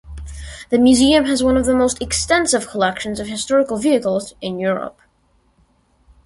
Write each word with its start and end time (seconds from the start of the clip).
The 0.71 0.79
museum 0.79 1.25
has 1.25 1.43
one 1.43 1.57
of 1.57 1.67
the 1.67 1.75
most 1.75 2.01
extensive 2.01 2.65
collections 2.67 3.19
of 3.19 3.27
historical 3.27 3.77
vehicles 3.77 4.33
in 4.41 4.57
Europe. 4.57 4.99